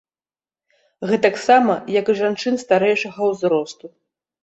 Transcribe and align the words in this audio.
Гэтаксама, 1.11 1.77
як 1.99 2.05
і 2.15 2.17
жанчын 2.23 2.61
старэйшага 2.65 3.19
ўзросту. 3.33 3.97